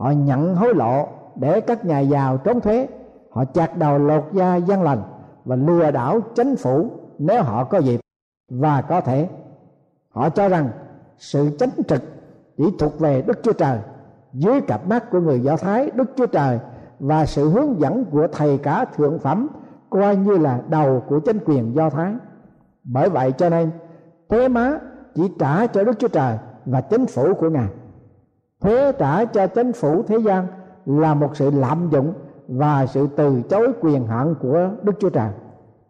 Họ 0.00 0.10
nhận 0.10 0.54
hối 0.54 0.74
lộ 0.74 1.08
để 1.36 1.60
các 1.60 1.84
nhà 1.84 2.00
giàu 2.00 2.36
trốn 2.36 2.60
thuế. 2.60 2.88
Họ 3.30 3.44
chặt 3.44 3.76
đầu 3.78 3.98
lột 3.98 4.24
da 4.32 4.56
dân 4.56 4.82
lành 4.82 5.02
và 5.44 5.56
lừa 5.56 5.90
đảo 5.90 6.20
chính 6.34 6.56
phủ 6.56 6.90
nếu 7.18 7.42
họ 7.42 7.64
có 7.64 7.78
dịp 7.78 8.00
và 8.50 8.82
có 8.82 9.00
thể. 9.00 9.28
Họ 10.10 10.28
cho 10.28 10.48
rằng 10.48 10.68
sự 11.18 11.56
chánh 11.58 11.70
trực 11.88 12.02
chỉ 12.56 12.64
thuộc 12.78 12.98
về 12.98 13.22
đức 13.22 13.38
chúa 13.42 13.52
trời, 13.52 13.78
dưới 14.32 14.60
cặp 14.60 14.86
mắt 14.86 15.10
của 15.10 15.20
người 15.20 15.40
do 15.40 15.56
thái, 15.56 15.90
đức 15.94 16.10
chúa 16.16 16.26
trời 16.26 16.58
và 16.98 17.26
sự 17.26 17.50
hướng 17.50 17.80
dẫn 17.80 18.04
của 18.04 18.26
thầy 18.32 18.58
cả 18.58 18.84
thượng 18.96 19.18
phẩm 19.18 19.48
coi 19.90 20.16
như 20.16 20.38
là 20.38 20.60
đầu 20.68 21.02
của 21.08 21.20
chính 21.20 21.38
quyền 21.44 21.74
do 21.74 21.90
thái. 21.90 22.14
Bởi 22.84 23.10
vậy 23.10 23.32
cho 23.32 23.48
nên 23.48 23.70
thuế 24.28 24.48
má 24.48 24.78
chỉ 25.14 25.22
trả 25.38 25.66
cho 25.66 25.84
đức 25.84 25.98
chúa 25.98 26.08
trời 26.08 26.38
và 26.66 26.80
chính 26.80 27.06
phủ 27.06 27.34
của 27.34 27.50
ngài. 27.50 27.68
Thuế 28.60 28.92
trả 28.92 29.24
cho 29.24 29.46
chính 29.46 29.72
phủ 29.72 30.02
thế 30.02 30.18
gian 30.18 30.46
là 30.86 31.14
một 31.14 31.36
sự 31.36 31.50
lạm 31.50 31.88
dụng 31.90 32.12
và 32.48 32.86
sự 32.86 33.08
từ 33.16 33.42
chối 33.42 33.72
quyền 33.80 34.06
hạn 34.06 34.34
của 34.42 34.70
đức 34.82 34.92
chúa 35.00 35.10
trời. 35.10 35.30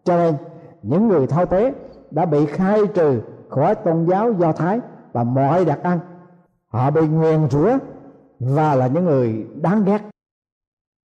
Cho 0.04 0.16
nên, 0.16 0.34
những 0.82 1.08
người 1.08 1.26
thao 1.26 1.46
thuế 1.46 1.72
đã 2.10 2.24
bị 2.24 2.46
khai 2.46 2.80
trừ 2.94 3.20
khỏi 3.48 3.74
tôn 3.74 4.04
giáo 4.04 4.32
do 4.32 4.52
thái 4.52 4.80
và 5.12 5.24
mọi 5.24 5.64
đặc 5.64 5.78
ăn. 5.82 5.98
Họ 6.68 6.90
bị 6.90 7.08
nguyền 7.08 7.50
rủa 7.50 7.78
và 8.40 8.74
là 8.74 8.86
những 8.86 9.04
người 9.04 9.46
đáng 9.62 9.84
ghét 9.84 10.00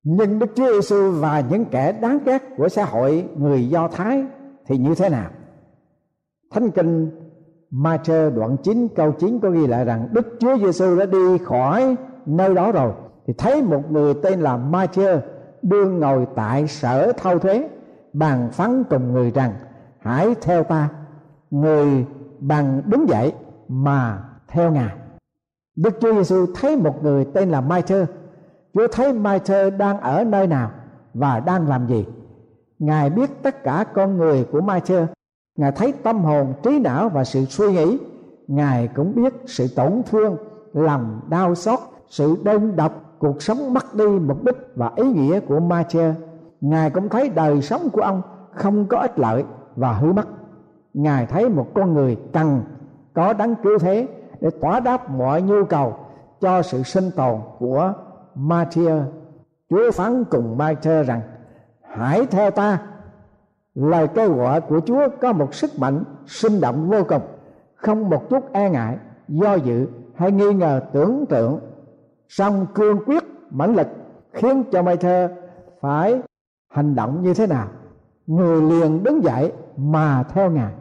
nhưng 0.04 0.38
Đức 0.38 0.50
Chúa 0.54 0.72
Giêsu 0.72 1.10
và 1.10 1.42
những 1.50 1.64
kẻ 1.64 1.92
đáng 1.92 2.18
ghét 2.24 2.42
của 2.56 2.68
xã 2.68 2.84
hội, 2.84 3.28
người 3.36 3.68
Do 3.68 3.88
Thái, 3.88 4.24
thì 4.66 4.78
như 4.78 4.94
thế 4.94 5.08
nào? 5.08 5.30
Thánh 6.50 6.70
kinh 6.70 7.10
Matthew 7.70 8.34
đoạn 8.34 8.56
9 8.62 8.88
câu 8.96 9.12
9 9.12 9.40
có 9.40 9.50
ghi 9.50 9.66
lại 9.66 9.84
rằng 9.84 10.08
Đức 10.12 10.36
Chúa 10.40 10.58
Giêsu 10.58 10.98
đã 10.98 11.06
đi 11.06 11.38
khỏi 11.44 11.96
nơi 12.26 12.54
đó 12.54 12.72
rồi 12.72 12.92
thì 13.26 13.32
thấy 13.38 13.62
một 13.62 13.90
người 13.90 14.14
tên 14.22 14.40
là 14.40 14.58
Matthew 14.70 15.20
đương 15.62 15.98
ngồi 15.98 16.26
tại 16.34 16.68
sở 16.68 17.12
thâu 17.12 17.38
thuế, 17.38 17.68
bàn 18.12 18.48
phán 18.52 18.84
cùng 18.90 19.12
người 19.12 19.30
rằng, 19.30 19.52
hãy 19.98 20.34
theo 20.40 20.64
ta, 20.64 20.88
người 21.50 22.06
bằng 22.38 22.82
đứng 22.86 23.08
dậy 23.08 23.32
mà 23.68 24.24
theo 24.48 24.72
ngài 24.72 24.96
Đức 25.76 25.94
Chúa 26.00 26.14
Giêsu 26.14 26.46
thấy 26.54 26.76
một 26.76 27.02
người 27.02 27.24
tên 27.34 27.50
là 27.50 27.60
Matthew 27.60 28.06
Chúa 28.74 28.86
thấy 28.92 29.12
Mai-thơ 29.12 29.70
đang 29.70 30.00
ở 30.00 30.24
nơi 30.24 30.46
nào 30.46 30.70
và 31.14 31.40
đang 31.40 31.68
làm 31.68 31.86
gì. 31.86 32.06
Ngài 32.78 33.10
biết 33.10 33.42
tất 33.42 33.62
cả 33.62 33.84
con 33.94 34.16
người 34.16 34.46
của 34.52 34.60
Mai-thơ. 34.60 35.06
Ngài 35.56 35.72
thấy 35.72 35.92
tâm 35.92 36.24
hồn, 36.24 36.54
trí 36.62 36.78
não 36.78 37.08
và 37.08 37.24
sự 37.24 37.44
suy 37.44 37.72
nghĩ. 37.72 37.98
Ngài 38.48 38.88
cũng 38.88 39.14
biết 39.14 39.34
sự 39.46 39.68
tổn 39.76 40.02
thương, 40.10 40.36
lòng 40.72 41.20
đau 41.28 41.54
xót, 41.54 41.78
sự 42.08 42.36
đơn 42.44 42.76
độc, 42.76 42.92
cuộc 43.18 43.42
sống 43.42 43.74
mất 43.74 43.94
đi 43.94 44.06
mục 44.06 44.44
đích 44.44 44.56
và 44.74 44.92
ý 44.96 45.12
nghĩa 45.12 45.40
của 45.40 45.60
Ma-thơ. 45.60 46.14
Ngài 46.60 46.90
cũng 46.90 47.08
thấy 47.08 47.28
đời 47.28 47.62
sống 47.62 47.90
của 47.92 48.00
ông 48.00 48.22
không 48.54 48.86
có 48.86 48.98
ích 48.98 49.18
lợi 49.18 49.44
và 49.76 49.92
hư 49.92 50.12
mất. 50.12 50.26
Ngài 50.94 51.26
thấy 51.26 51.48
một 51.48 51.66
con 51.74 51.94
người 51.94 52.16
cần 52.32 52.62
có 53.14 53.32
đấng 53.32 53.54
cứu 53.54 53.78
thế 53.78 54.08
để 54.40 54.50
tỏa 54.60 54.80
đáp 54.80 55.10
mọi 55.10 55.42
nhu 55.42 55.64
cầu 55.64 55.96
cho 56.40 56.62
sự 56.62 56.82
sinh 56.82 57.10
tồn 57.16 57.40
của 57.58 57.92
Matthew, 58.38 59.02
Chúa 59.70 59.90
phán 59.90 60.24
cùng 60.24 60.58
Matthew 60.58 61.04
rằng, 61.04 61.20
hãy 61.82 62.26
theo 62.26 62.50
ta. 62.50 62.82
Lời 63.74 64.08
kêu 64.14 64.34
gọi 64.34 64.60
của 64.60 64.80
Chúa 64.80 65.08
có 65.20 65.32
một 65.32 65.54
sức 65.54 65.78
mạnh 65.78 66.04
sinh 66.26 66.60
động 66.60 66.88
vô 66.90 67.04
cùng, 67.08 67.22
không 67.74 68.10
một 68.10 68.30
chút 68.30 68.52
e 68.52 68.70
ngại, 68.70 68.98
do 69.28 69.54
dự 69.54 69.86
hay 70.14 70.32
nghi 70.32 70.52
ngờ 70.52 70.80
tưởng 70.92 71.24
tượng. 71.28 71.60
Song 72.28 72.66
cương 72.74 73.04
quyết, 73.04 73.24
mãnh 73.50 73.76
lực 73.76 73.86
khiến 74.32 74.64
cho 74.72 74.82
Matthew 74.82 75.28
phải 75.80 76.22
hành 76.68 76.94
động 76.94 77.22
như 77.22 77.34
thế 77.34 77.46
nào? 77.46 77.68
Người 78.26 78.62
liền 78.62 79.04
đứng 79.04 79.24
dậy 79.24 79.52
mà 79.76 80.22
theo 80.22 80.50
ngài. 80.50 80.72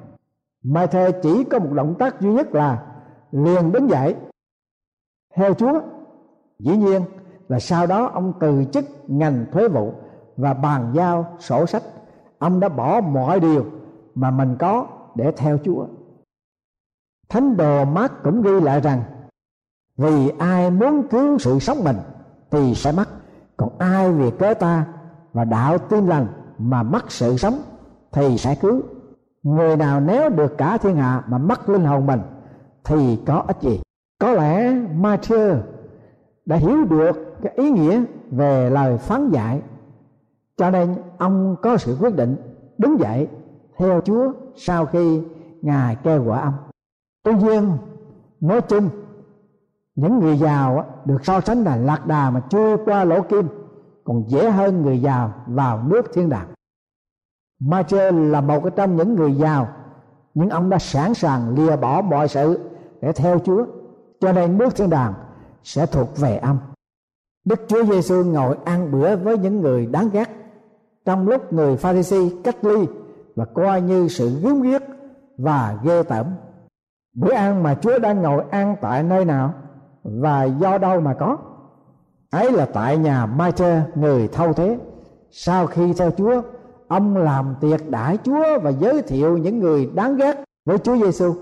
Matthew 0.64 1.12
chỉ 1.24 1.44
có 1.44 1.60
một 1.60 1.74
động 1.74 1.96
tác 2.00 2.22
duy 2.22 2.34
nhất 2.34 2.56
là 2.56 2.86
liền 3.32 3.72
đứng 3.72 3.90
dậy. 3.90 4.16
Theo 5.36 5.54
Chúa. 5.54 5.82
Dĩ 6.60 6.78
nhiên 6.78 7.02
là 7.48 7.60
sau 7.60 7.88
đó 7.88 8.06
ông 8.14 8.34
từ 8.40 8.64
chức 8.72 8.86
ngành 9.08 9.46
thuế 9.52 9.68
vụ 9.68 9.94
và 10.38 10.54
bàn 10.54 10.92
giao 10.94 11.38
sổ 11.40 11.66
sách. 11.66 11.84
Ông 12.40 12.60
đã 12.60 12.70
bỏ 12.70 13.02
mọi 13.02 13.40
điều 13.40 13.66
mà 14.16 14.32
mình 14.32 14.56
có 14.60 14.88
để 15.16 15.32
theo 15.38 15.58
chúa. 15.64 15.86
Thánh 17.30 17.58
đồ 17.58 17.86
mát 17.86 18.24
cũng 18.24 18.42
ghi 18.42 18.60
lại 18.60 18.82
rằng, 18.82 19.02
vì 19.98 20.30
ai 20.30 20.72
muốn 20.72 21.08
cứu 21.08 21.38
sự 21.38 21.60
sống 21.60 21.84
mình 21.84 21.98
thì 22.52 22.76
sẽ 22.76 22.92
mất 22.92 23.10
còn 23.58 23.70
ai 23.78 24.12
vì 24.12 24.32
cớ 24.32 24.54
ta 24.54 24.86
và 25.34 25.44
đạo 25.44 25.78
tin 25.78 26.08
lành 26.08 26.28
mà 26.58 26.84
mất 26.84 27.12
sự 27.12 27.38
sống 27.38 27.62
thì 28.12 28.38
sẽ 28.38 28.56
cứu. 28.56 28.82
Người 29.44 29.78
nào 29.78 30.00
nếu 30.00 30.30
được 30.30 30.58
cả 30.58 30.78
thiên 30.78 30.96
hạ 30.96 31.24
mà 31.28 31.38
mất 31.38 31.70
linh 31.70 31.86
hồn 31.86 32.06
mình 32.06 32.20
thì 32.84 33.20
có 33.26 33.44
ích 33.48 33.58
gì? 33.62 33.82
Có 34.20 34.32
lẽ 34.32 34.72
Matthew 35.02 35.62
đã 36.48 36.56
hiểu 36.56 36.86
được 36.86 37.12
cái 37.42 37.54
ý 37.56 37.72
nghĩa 37.72 38.04
về 38.32 38.70
lời 38.70 38.98
phán 38.98 39.30
dạy. 39.30 39.62
Cho 40.58 40.70
nên 40.70 40.96
ông 41.18 41.56
có 41.62 41.78
sự 41.78 41.98
quyết 42.00 42.16
định 42.16 42.36
đứng 42.78 43.00
dậy 43.00 43.28
theo 43.78 44.02
Chúa 44.02 44.32
sau 44.56 44.86
khi 44.86 45.22
ngài 45.62 45.96
kêu 46.04 46.24
gọi 46.24 46.42
ông. 46.42 46.54
Tuy 47.24 47.34
nhiên, 47.34 47.72
nói 48.42 48.62
chung, 48.62 48.90
những 49.96 50.20
người 50.20 50.38
giàu 50.38 50.86
được 51.06 51.26
so 51.26 51.42
sánh 51.42 51.64
là 51.64 51.76
lạc 51.76 52.08
đà 52.08 52.30
mà 52.30 52.40
chưa 52.50 52.78
qua 52.86 53.04
lỗ 53.04 53.22
kim, 53.22 53.48
còn 54.04 54.24
dễ 54.28 54.50
hơn 54.50 54.82
người 54.82 55.02
giàu 55.02 55.34
vào 55.48 55.84
nước 55.84 56.02
thiên 56.14 56.30
đàng. 56.30 56.48
Matthew 57.62 58.30
là 58.30 58.42
một 58.42 58.64
trong 58.76 58.96
những 58.96 59.16
người 59.16 59.34
giàu 59.34 59.68
nhưng 60.34 60.50
ông 60.50 60.70
đã 60.70 60.80
sẵn 60.80 61.14
sàng 61.14 61.56
lìa 61.56 61.76
bỏ 61.76 62.02
mọi 62.02 62.28
sự 62.28 62.60
để 63.02 63.12
theo 63.12 63.40
Chúa. 63.40 63.66
Cho 64.20 64.32
nên 64.32 64.58
nước 64.58 64.76
thiên 64.76 64.90
đàng 64.90 65.14
sẽ 65.68 65.86
thuộc 65.86 66.18
về 66.18 66.38
ông 66.38 66.58
Đức 67.46 67.60
Chúa 67.68 67.86
Giêsu 67.86 68.24
ngồi 68.24 68.58
ăn 68.66 68.92
bữa 68.92 69.16
với 69.16 69.38
những 69.38 69.62
người 69.62 69.86
đáng 69.86 70.10
ghét 70.14 70.30
trong 71.06 71.28
lúc 71.28 71.54
người 71.54 71.78
Pharisee 71.78 72.30
cách 72.44 72.66
ly 72.66 72.88
và 73.36 73.46
coi 73.46 73.82
như 73.82 74.08
sự 74.08 74.30
gớm 74.30 74.62
ghiếc 74.62 74.82
và 75.38 75.78
ghê 75.84 76.04
tởm. 76.04 76.26
Bữa 77.16 77.34
ăn 77.34 77.64
mà 77.64 77.76
Chúa 77.82 78.00
đang 78.00 78.22
ngồi 78.22 78.44
ăn 78.52 78.76
tại 78.82 79.04
nơi 79.04 79.26
nào 79.26 79.54
và 80.04 80.44
do 80.44 80.78
đâu 80.78 81.02
mà 81.02 81.14
có? 81.14 81.38
Ấy 82.32 82.52
là 82.52 82.66
tại 82.66 82.98
nhà 82.98 83.26
mai 83.26 83.52
chơ 83.52 83.82
người 83.96 84.28
thâu 84.28 84.54
thế. 84.54 84.80
Sau 85.32 85.68
khi 85.68 85.94
theo 85.94 86.12
Chúa, 86.12 86.42
ông 86.88 87.18
làm 87.18 87.56
tiệc 87.62 87.90
đãi 87.90 88.18
Chúa 88.24 88.60
và 88.64 88.70
giới 88.70 89.02
thiệu 89.02 89.38
những 89.38 89.60
người 89.60 89.90
đáng 89.96 90.16
ghét 90.16 90.44
với 90.66 90.78
Chúa 90.78 90.98
Giêsu. 90.98 91.34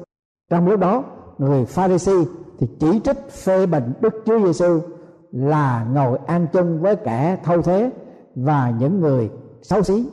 Trong 0.49 0.67
lúc 0.67 0.79
đó, 0.79 1.03
người 1.37 1.65
Pharisee 1.65 2.23
thì 2.59 2.67
chỉ 2.79 2.99
trích 3.03 3.31
phê 3.31 3.65
bình 3.65 3.93
Đức 4.01 4.23
Chúa 4.25 4.45
Giêsu 4.45 4.79
là 5.31 5.85
ngồi 5.93 6.17
an 6.27 6.47
chung 6.53 6.81
với 6.81 6.95
kẻ 6.95 7.37
thâu 7.43 7.61
thế 7.61 7.91
và 8.35 8.73
những 8.79 8.99
người 8.99 9.29
xấu 9.61 9.83
xí 9.83 10.09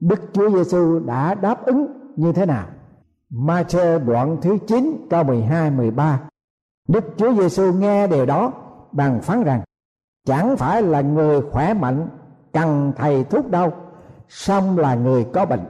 Đức 0.00 0.20
Chúa 0.32 0.50
Giêsu 0.50 0.98
đã 0.98 1.34
đáp 1.34 1.66
ứng 1.66 1.86
như 2.16 2.32
thế 2.32 2.46
nào? 2.46 2.66
Ma-thơ 3.30 3.98
đoạn 3.98 4.36
thứ 4.42 4.58
9 4.66 5.06
câu 5.10 5.24
12 5.24 5.70
13. 5.70 6.20
Đức 6.88 7.04
Chúa 7.16 7.32
Giêsu 7.34 7.72
nghe 7.72 8.06
điều 8.06 8.26
đó 8.26 8.52
bằng 8.92 9.20
phán 9.20 9.44
rằng 9.44 9.62
chẳng 10.26 10.56
phải 10.56 10.82
là 10.82 11.00
người 11.00 11.40
khỏe 11.50 11.74
mạnh 11.74 12.08
cần 12.52 12.92
thầy 12.96 13.24
thuốc 13.24 13.50
đâu, 13.50 13.72
song 14.28 14.78
là 14.78 14.94
người 14.94 15.24
có 15.32 15.46
bệnh. 15.46 15.64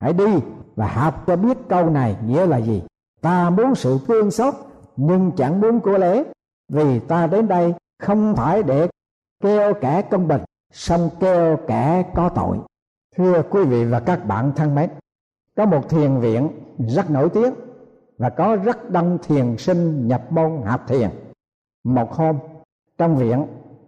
Hãy 0.00 0.12
đi 0.12 0.38
và 0.76 0.86
học 0.88 1.26
cho 1.26 1.36
biết 1.36 1.58
câu 1.68 1.90
này 1.90 2.16
nghĩa 2.26 2.46
là 2.46 2.56
gì. 2.56 2.82
Ta 3.20 3.50
muốn 3.50 3.74
sự 3.74 3.98
thương 4.06 4.30
xót 4.30 4.54
nhưng 4.98 5.32
chẳng 5.36 5.60
muốn 5.60 5.80
của 5.80 5.98
lễ 5.98 6.24
vì 6.68 7.00
ta 7.00 7.26
đến 7.26 7.48
đây 7.48 7.74
không 8.02 8.34
phải 8.36 8.62
để 8.62 8.88
kêu 9.42 9.74
kẻ 9.74 10.02
công 10.02 10.28
bình, 10.28 10.40
song 10.72 11.10
kêu 11.20 11.56
kẻ 11.66 12.04
có 12.14 12.28
tội. 12.28 12.58
Thưa 13.16 13.42
quý 13.50 13.64
vị 13.64 13.84
và 13.84 14.00
các 14.00 14.26
bạn 14.26 14.52
thân 14.56 14.74
mến, 14.74 14.90
có 15.56 15.66
một 15.66 15.88
thiền 15.88 16.20
viện 16.20 16.50
rất 16.78 17.10
nổi 17.10 17.28
tiếng 17.28 17.54
và 18.18 18.30
có 18.30 18.56
rất 18.56 18.90
đông 18.90 19.18
thiền 19.22 19.56
sinh 19.56 20.08
nhập 20.08 20.22
môn 20.30 20.62
học 20.64 20.80
thiền. 20.88 21.10
Một 21.84 22.12
hôm, 22.12 22.38
trong 22.98 23.16
viện, 23.16 23.46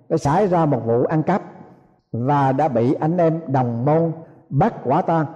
đã 0.08 0.16
xảy 0.16 0.46
ra 0.46 0.66
một 0.66 0.82
vụ 0.84 1.04
ăn 1.04 1.22
cắp 1.22 1.42
và 2.12 2.52
đã 2.52 2.68
bị 2.68 2.94
anh 2.94 3.16
em 3.16 3.40
đồng 3.46 3.84
môn 3.84 4.12
bắt 4.50 4.74
quả 4.84 5.02
tang. 5.02 5.26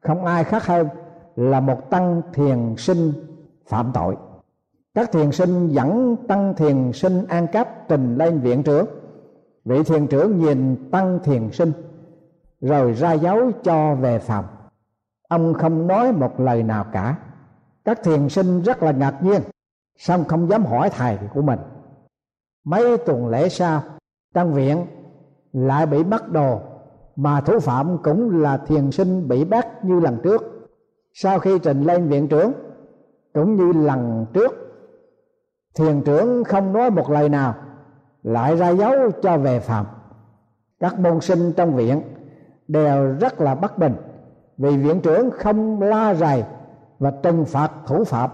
Không 0.00 0.24
ai 0.24 0.44
khác 0.44 0.66
hơn 0.66 0.88
là 1.36 1.60
một 1.60 1.90
tăng 1.90 2.22
thiền 2.32 2.74
sinh 2.78 3.12
phạm 3.66 3.90
tội 3.94 4.16
các 4.94 5.12
thiền 5.12 5.32
sinh 5.32 5.68
dẫn 5.68 6.16
tăng 6.28 6.54
thiền 6.56 6.92
sinh 6.92 7.26
an 7.26 7.46
cáp 7.46 7.88
trình 7.88 8.16
lên 8.16 8.40
viện 8.40 8.62
trưởng. 8.62 8.86
Vị 9.64 9.82
thiền 9.82 10.06
trưởng 10.06 10.38
nhìn 10.38 10.90
tăng 10.90 11.18
thiền 11.24 11.50
sinh, 11.50 11.72
rồi 12.60 12.92
ra 12.92 13.12
dấu 13.12 13.50
cho 13.62 13.94
về 13.94 14.18
phòng. 14.18 14.44
Ông 15.28 15.54
không 15.54 15.86
nói 15.86 16.12
một 16.12 16.40
lời 16.40 16.62
nào 16.62 16.84
cả. 16.92 17.16
Các 17.84 18.02
thiền 18.04 18.28
sinh 18.28 18.62
rất 18.62 18.82
là 18.82 18.92
ngạc 18.92 19.22
nhiên, 19.22 19.42
song 19.96 20.24
không 20.24 20.48
dám 20.48 20.64
hỏi 20.64 20.90
thầy 20.90 21.18
của 21.34 21.42
mình. 21.42 21.58
Mấy 22.64 22.98
tuần 22.98 23.28
lễ 23.28 23.48
sau, 23.48 23.82
trong 24.34 24.54
viện 24.54 24.86
lại 25.52 25.86
bị 25.86 26.04
bắt 26.04 26.28
đồ, 26.28 26.60
mà 27.16 27.40
thủ 27.40 27.58
phạm 27.58 27.98
cũng 28.02 28.40
là 28.40 28.56
thiền 28.56 28.90
sinh 28.90 29.28
bị 29.28 29.44
bắt 29.44 29.84
như 29.84 30.00
lần 30.00 30.20
trước. 30.22 30.68
Sau 31.12 31.38
khi 31.38 31.58
trình 31.58 31.82
lên 31.82 32.08
viện 32.08 32.28
trưởng, 32.28 32.52
cũng 33.34 33.56
như 33.56 33.72
lần 33.72 34.26
trước 34.32 34.67
thiền 35.78 36.02
trưởng 36.02 36.44
không 36.44 36.72
nói 36.72 36.90
một 36.90 37.10
lời 37.10 37.28
nào, 37.28 37.54
lại 38.22 38.56
ra 38.56 38.68
dấu 38.68 39.10
cho 39.22 39.38
về 39.38 39.60
phạm 39.60 39.86
các 40.80 41.00
môn 41.00 41.20
sinh 41.20 41.52
trong 41.52 41.76
viện 41.76 42.02
đều 42.68 43.14
rất 43.20 43.40
là 43.40 43.54
bất 43.54 43.78
bình, 43.78 43.94
vì 44.58 44.76
viện 44.76 45.00
trưởng 45.00 45.30
không 45.30 45.82
la 45.82 46.14
rầy 46.14 46.44
và 46.98 47.10
trừng 47.22 47.44
phạt 47.44 47.72
thủ 47.86 48.04
phạm. 48.04 48.30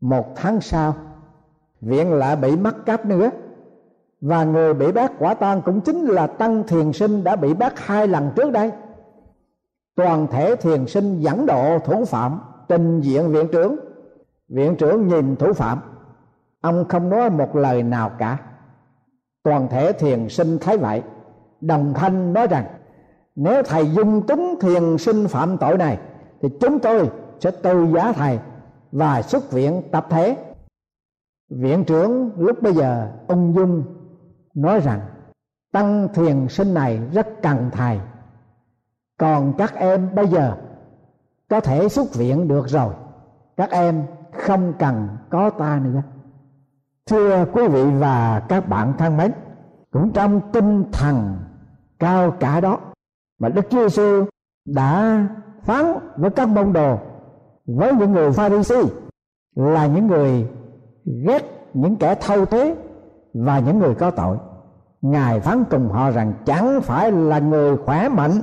Một 0.00 0.36
tháng 0.36 0.60
sau, 0.60 0.94
viện 1.80 2.12
lại 2.12 2.36
bị 2.36 2.56
mắc 2.56 2.76
cáp 2.86 3.06
nữa, 3.06 3.30
và 4.20 4.44
người 4.44 4.74
bị 4.74 4.92
bắt 4.92 5.12
quả 5.18 5.34
tang 5.34 5.62
cũng 5.62 5.80
chính 5.80 6.04
là 6.04 6.26
tăng 6.26 6.62
thiền 6.66 6.92
sinh 6.92 7.24
đã 7.24 7.36
bị 7.36 7.54
bắt 7.54 7.72
hai 7.76 8.06
lần 8.08 8.30
trước 8.36 8.52
đây. 8.52 8.72
Toàn 9.94 10.26
thể 10.26 10.56
thiền 10.56 10.86
sinh 10.86 11.20
dẫn 11.20 11.46
độ 11.46 11.78
thủ 11.78 12.04
phạm 12.04 12.40
trình 12.68 13.00
diện 13.00 13.32
viện 13.32 13.48
trưởng. 13.52 13.76
Viện 14.48 14.76
trưởng 14.76 15.08
nhìn 15.08 15.36
thủ 15.36 15.52
phạm 15.52 15.78
ông 16.64 16.84
không 16.88 17.10
nói 17.10 17.30
một 17.30 17.56
lời 17.56 17.82
nào 17.82 18.10
cả. 18.18 18.38
Toàn 19.42 19.68
thể 19.68 19.92
thiền 19.92 20.28
sinh 20.28 20.58
thấy 20.58 20.78
vậy, 20.78 21.02
đồng 21.60 21.94
thanh 21.94 22.32
nói 22.32 22.46
rằng, 22.46 22.64
nếu 23.34 23.62
thầy 23.62 23.90
dung 23.90 24.26
túng 24.26 24.54
thiền 24.60 24.98
sinh 24.98 25.28
phạm 25.28 25.58
tội 25.58 25.78
này, 25.78 25.98
thì 26.42 26.48
chúng 26.60 26.78
tôi 26.78 27.10
sẽ 27.40 27.50
tư 27.50 27.86
giá 27.94 28.12
thầy 28.12 28.38
và 28.92 29.22
xuất 29.22 29.52
viện 29.52 29.82
tập 29.92 30.06
thể. 30.10 30.36
Viện 31.50 31.84
trưởng 31.84 32.30
lúc 32.36 32.62
bây 32.62 32.74
giờ, 32.74 33.08
ung 33.28 33.54
dung, 33.54 33.84
nói 34.54 34.80
rằng, 34.80 35.00
tăng 35.72 36.08
thiền 36.14 36.48
sinh 36.48 36.74
này 36.74 37.00
rất 37.12 37.42
cần 37.42 37.70
thầy. 37.72 38.00
Còn 39.18 39.52
các 39.58 39.74
em 39.74 40.14
bây 40.14 40.26
giờ 40.28 40.56
có 41.48 41.60
thể 41.60 41.88
xuất 41.88 42.14
viện 42.14 42.48
được 42.48 42.68
rồi. 42.68 42.94
Các 43.56 43.70
em 43.70 44.06
không 44.32 44.72
cần 44.78 45.08
có 45.30 45.50
ta 45.50 45.80
nữa 45.84 46.02
thưa 47.10 47.44
quý 47.52 47.68
vị 47.68 47.84
và 47.98 48.42
các 48.48 48.68
bạn 48.68 48.92
thân 48.98 49.16
mến, 49.16 49.32
cũng 49.92 50.12
trong 50.12 50.40
tinh 50.52 50.84
thần 50.92 51.36
cao 51.98 52.30
cả 52.40 52.60
đó 52.60 52.78
mà 53.40 53.48
đức 53.48 53.66
chúa 53.70 53.88
giêsu 53.88 54.24
đã 54.64 55.18
phán 55.62 55.84
với 56.16 56.30
các 56.30 56.48
môn 56.48 56.72
đồ, 56.72 56.98
với 57.66 57.92
những 57.94 58.12
người 58.12 58.32
pharisee 58.32 58.82
là 59.54 59.86
những 59.86 60.06
người 60.06 60.48
ghét 61.26 61.42
những 61.74 61.96
kẻ 61.96 62.14
thâu 62.14 62.46
thuế 62.46 62.74
và 63.34 63.58
những 63.58 63.78
người 63.78 63.94
có 63.94 64.10
tội. 64.10 64.36
Ngài 65.02 65.40
phán 65.40 65.64
cùng 65.70 65.88
họ 65.88 66.10
rằng 66.10 66.32
chẳng 66.44 66.80
phải 66.82 67.12
là 67.12 67.38
người 67.38 67.76
khỏe 67.76 68.08
mạnh, 68.08 68.40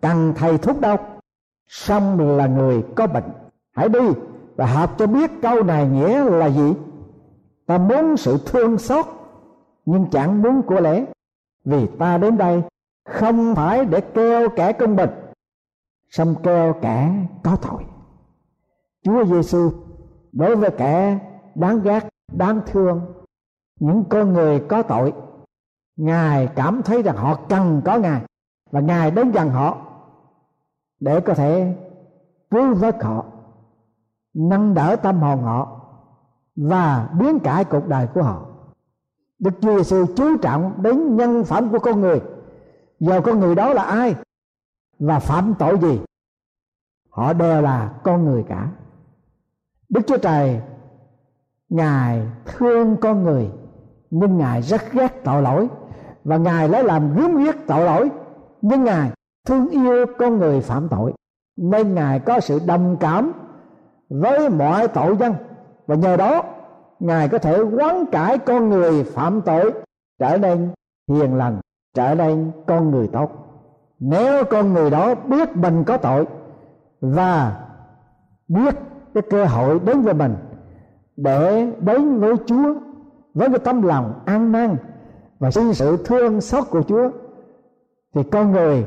cần 0.00 0.32
thầy 0.36 0.58
thuốc 0.58 0.80
đâu, 0.80 0.96
song 1.68 2.36
là 2.36 2.46
người 2.46 2.84
có 2.96 3.06
bệnh. 3.06 3.30
Hãy 3.76 3.88
đi 3.88 4.08
và 4.56 4.66
học 4.66 4.94
cho 4.98 5.06
biết 5.06 5.30
câu 5.42 5.62
này 5.62 5.88
nghĩa 5.88 6.24
là 6.24 6.46
gì 6.46 6.74
ta 7.70 7.78
muốn 7.78 8.16
sự 8.16 8.38
thương 8.46 8.78
xót, 8.78 9.06
nhưng 9.84 10.06
chẳng 10.10 10.42
muốn 10.42 10.62
của 10.62 10.80
lễ 10.80 11.06
vì 11.64 11.86
ta 11.98 12.18
đến 12.18 12.38
đây 12.38 12.62
không 13.04 13.54
phải 13.54 13.84
để 13.84 14.00
kêu 14.00 14.48
kẻ 14.48 14.72
công 14.72 14.96
bình 14.96 15.10
song 16.08 16.34
kêu 16.42 16.74
kẻ 16.82 17.26
có 17.44 17.56
tội. 17.56 17.84
Chúa 19.02 19.24
giêsu 19.24 19.70
đối 20.32 20.56
với 20.56 20.70
kẻ 20.70 21.18
đáng 21.54 21.82
ghét, 21.82 22.08
đáng 22.32 22.60
thương, 22.66 23.00
những 23.80 24.04
con 24.10 24.32
người 24.32 24.60
có 24.68 24.82
tội, 24.82 25.12
ngài 25.96 26.46
cảm 26.46 26.82
thấy 26.82 27.02
rằng 27.02 27.16
họ 27.16 27.34
cần 27.48 27.82
có 27.84 27.98
ngài, 27.98 28.22
và 28.70 28.80
ngài 28.80 29.10
đến 29.10 29.30
gần 29.30 29.50
họ 29.50 29.78
để 31.00 31.20
có 31.20 31.34
thể 31.34 31.76
cứu 32.50 32.74
vớt 32.74 33.02
họ, 33.02 33.24
nâng 34.34 34.74
đỡ 34.74 34.96
tâm 34.96 35.20
hồn 35.20 35.42
họ 35.42 35.79
và 36.68 37.08
biến 37.18 37.38
cải 37.38 37.64
cuộc 37.64 37.88
đời 37.88 38.06
của 38.14 38.22
họ. 38.22 38.46
Đức 39.38 39.50
Chúa 39.60 39.76
Giêsu 39.76 40.06
chú 40.16 40.36
trọng 40.36 40.82
đến 40.82 41.16
nhân 41.16 41.44
phẩm 41.44 41.68
của 41.70 41.78
con 41.78 42.00
người. 42.00 42.20
Giờ 43.00 43.20
con 43.20 43.40
người 43.40 43.54
đó 43.54 43.72
là 43.72 43.82
ai 43.82 44.14
Và 44.98 45.18
phạm 45.18 45.54
tội 45.58 45.78
gì? 45.78 46.00
Họ 47.10 47.32
đều 47.32 47.62
là 47.62 47.92
con 48.02 48.24
người 48.24 48.44
cả. 48.48 48.68
Đức 49.88 50.00
Chúa 50.06 50.16
Trời, 50.16 50.60
Ngài 51.68 52.22
thương 52.44 52.96
con 52.96 53.22
người, 53.22 53.50
Nhưng 54.10 54.38
Ngài 54.38 54.62
rất 54.62 54.92
ghét 54.92 55.24
tội 55.24 55.42
lỗi, 55.42 55.68
Và 56.24 56.36
Ngài 56.36 56.68
lấy 56.68 56.84
làm 56.84 57.16
gớm 57.16 57.36
ghiếc 57.36 57.54
tội 57.66 57.84
lỗi, 57.84 58.10
Nhưng 58.62 58.84
Ngài 58.84 59.10
thương 59.46 59.68
yêu 59.68 60.06
con 60.18 60.38
người 60.38 60.60
phạm 60.60 60.88
tội. 60.88 61.12
Nên 61.56 61.94
Ngài 61.94 62.20
có 62.20 62.40
sự 62.40 62.60
đồng 62.66 62.96
cảm 63.00 63.32
Với 64.08 64.48
mọi 64.48 64.88
tội 64.88 65.16
dân. 65.16 65.34
Và 65.90 65.96
nhờ 65.96 66.16
đó, 66.16 66.42
ngài 67.00 67.28
có 67.28 67.38
thể 67.38 67.60
quán 67.60 68.06
cải 68.06 68.38
con 68.38 68.68
người 68.68 69.04
phạm 69.04 69.40
tội, 69.40 69.72
trở 70.18 70.38
nên 70.38 70.70
hiền 71.08 71.34
lành, 71.34 71.60
trở 71.94 72.14
nên 72.14 72.50
con 72.66 72.90
người 72.90 73.08
tốt. 73.08 73.30
Nếu 74.00 74.44
con 74.44 74.72
người 74.72 74.90
đó 74.90 75.14
biết 75.14 75.56
mình 75.56 75.84
có 75.84 75.96
tội 75.96 76.26
và 77.00 77.60
biết 78.48 78.74
cái 79.14 79.22
cơ 79.30 79.44
hội 79.44 79.80
đến 79.84 80.02
với 80.02 80.14
mình 80.14 80.36
để 81.16 81.72
đến 81.80 82.20
với 82.20 82.34
Chúa, 82.46 82.74
với 83.34 83.48
cái 83.48 83.58
tâm 83.58 83.82
lòng 83.82 84.20
an 84.24 84.52
năn 84.52 84.76
và 85.38 85.50
xin 85.50 85.74
sự 85.74 85.96
thương 86.04 86.40
xót 86.40 86.64
của 86.70 86.82
Chúa, 86.82 87.10
thì 88.14 88.22
con 88.32 88.52
người 88.52 88.86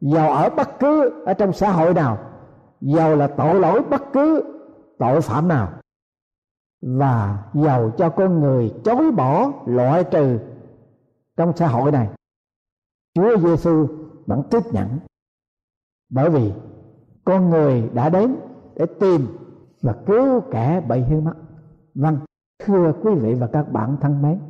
giàu 0.00 0.32
ở 0.32 0.50
bất 0.50 0.78
cứ 0.80 1.24
ở 1.26 1.34
trong 1.34 1.52
xã 1.52 1.70
hội 1.70 1.94
nào, 1.94 2.18
giàu 2.80 3.16
là 3.16 3.26
tội 3.26 3.54
lỗi 3.54 3.80
bất 3.90 4.02
cứ 4.12 4.42
tội 4.98 5.20
phạm 5.20 5.48
nào 5.48 5.68
và 6.84 7.44
giàu 7.54 7.90
cho 7.98 8.10
con 8.10 8.40
người 8.40 8.74
chối 8.84 9.10
bỏ 9.10 9.52
loại 9.66 10.04
trừ 10.04 10.38
trong 11.36 11.56
xã 11.56 11.68
hội 11.68 11.92
này. 11.92 12.08
Chúa 13.14 13.38
Giêsu 13.38 13.86
vẫn 14.26 14.42
tiếp 14.50 14.60
nhận. 14.72 14.98
Bởi 16.10 16.30
vì 16.30 16.52
con 17.24 17.50
người 17.50 17.90
đã 17.94 18.08
đến 18.08 18.36
để 18.76 18.86
tìm 19.00 19.26
và 19.82 19.94
cứu 20.06 20.40
kẻ 20.40 20.80
bị 20.88 21.00
hư 21.00 21.20
mất. 21.20 21.34
Vâng 21.94 22.18
thưa 22.62 22.92
quý 23.02 23.14
vị 23.14 23.34
và 23.34 23.46
các 23.52 23.72
bạn 23.72 23.96
thân 24.00 24.22
mến, 24.22 24.40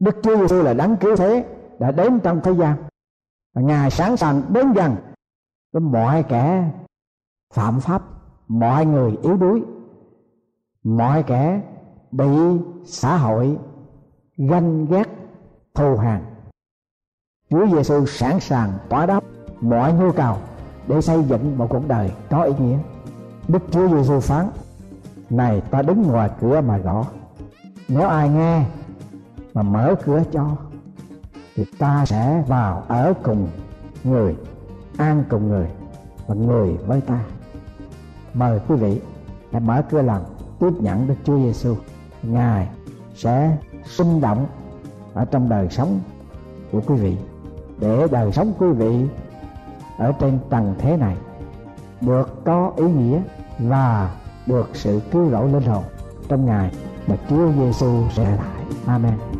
Đức 0.00 0.16
Chúa 0.22 0.36
Giêsu 0.36 0.62
là 0.62 0.74
đấng 0.74 0.96
cứu 0.96 1.16
thế 1.16 1.56
đã 1.78 1.92
đến 1.92 2.20
trong 2.22 2.40
thế 2.44 2.52
gian. 2.52 2.76
Và 3.54 3.62
ngài 3.62 3.90
sẵn 3.90 4.16
sàng 4.16 4.42
đến 4.48 4.72
gần 4.72 4.96
với 5.72 5.80
mọi 5.80 6.22
kẻ 6.22 6.70
phạm 7.54 7.80
pháp, 7.80 8.02
mọi 8.48 8.86
người 8.86 9.18
yếu 9.22 9.36
đuối 9.36 9.62
mọi 10.84 11.22
kẻ 11.22 11.60
bị 12.10 12.26
xã 12.84 13.16
hội 13.16 13.58
ganh 14.36 14.86
ghét 14.86 15.08
thù 15.74 15.96
hằn 15.96 16.24
Chúa 17.50 17.66
Giêsu 17.66 18.06
sẵn 18.06 18.40
sàng 18.40 18.72
tỏa 18.88 19.06
đáp 19.06 19.24
mọi 19.60 19.92
nhu 19.92 20.12
cầu 20.12 20.36
để 20.88 21.00
xây 21.00 21.24
dựng 21.24 21.58
một 21.58 21.66
cuộc 21.70 21.88
đời 21.88 22.10
có 22.30 22.42
ý 22.42 22.52
nghĩa. 22.58 22.78
Đức 23.48 23.62
Chúa 23.70 23.88
Giêsu 23.88 24.20
phán: 24.20 24.48
"Này 25.30 25.60
ta 25.60 25.82
đứng 25.82 26.02
ngoài 26.02 26.30
cửa 26.40 26.60
mà 26.60 26.78
gõ. 26.78 27.06
Nếu 27.88 28.08
ai 28.08 28.28
nghe 28.28 28.64
mà 29.54 29.62
mở 29.62 29.94
cửa 30.04 30.22
cho 30.32 30.56
thì 31.56 31.64
ta 31.78 32.04
sẽ 32.06 32.44
vào 32.48 32.82
ở 32.88 33.14
cùng 33.22 33.48
người, 34.04 34.36
an 34.96 35.24
cùng 35.30 35.48
người 35.48 35.68
và 36.26 36.34
người 36.34 36.76
với 36.86 37.00
ta." 37.00 37.24
Mời 38.34 38.60
quý 38.68 38.76
vị 38.76 39.00
hãy 39.52 39.60
mở 39.60 39.82
cửa 39.90 40.02
lòng 40.02 40.24
tiếp 40.60 40.72
nhận 40.80 41.08
Đức 41.08 41.14
Chúa 41.24 41.38
Giêsu. 41.38 41.76
Ngài 42.22 42.68
sẽ 43.14 43.56
sinh 43.84 44.20
động 44.20 44.46
ở 45.14 45.24
trong 45.24 45.48
đời 45.48 45.68
sống 45.70 46.00
của 46.72 46.80
quý 46.86 46.94
vị, 46.94 47.16
để 47.78 48.06
đời 48.10 48.32
sống 48.32 48.52
quý 48.58 48.68
vị 48.68 49.06
ở 49.98 50.12
trên 50.12 50.38
tầng 50.50 50.74
thế 50.78 50.96
này 50.96 51.16
được 52.00 52.44
có 52.44 52.72
ý 52.76 52.84
nghĩa 52.84 53.20
và 53.58 54.14
được 54.46 54.70
sự 54.74 55.00
cứu 55.10 55.30
rỗi 55.30 55.52
linh 55.52 55.62
hồn 55.62 55.82
trong 56.28 56.46
ngày 56.46 56.72
mà 57.06 57.16
Chúa 57.30 57.52
Giêsu 57.52 58.02
sẽ 58.14 58.24
lại. 58.24 58.64
Amen. 58.86 59.39